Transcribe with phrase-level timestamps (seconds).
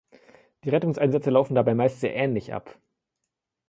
[0.63, 2.75] Die Rettungseinsätze laufen dabei meist sehr ähnlich ab.